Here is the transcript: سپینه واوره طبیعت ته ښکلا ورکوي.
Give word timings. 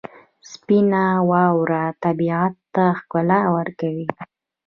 سپینه 0.51 1.03
واوره 1.29 1.83
طبیعت 2.03 2.53
ته 2.73 2.85
ښکلا 2.99 3.39
ورکوي. 3.55 4.07